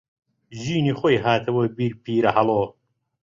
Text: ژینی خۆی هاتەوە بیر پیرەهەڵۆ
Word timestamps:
ژینی 0.61 0.93
خۆی 0.99 1.17
هاتەوە 1.25 1.63
بیر 1.77 1.93
پیرەهەڵۆ 2.03 2.61